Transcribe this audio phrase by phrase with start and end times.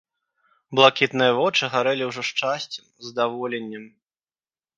[0.77, 3.85] Блакітныя вочы гарэлі ўжо шчасцем, здаволеннем.